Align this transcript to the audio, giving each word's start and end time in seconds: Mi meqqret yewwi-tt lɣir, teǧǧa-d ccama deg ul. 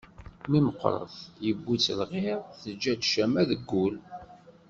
Mi 0.49 0.59
meqqret 0.67 1.15
yewwi-tt 1.45 1.95
lɣir, 1.99 2.39
teǧǧa-d 2.61 3.01
ccama 3.09 3.41
deg 3.49 3.69
ul. 3.83 3.95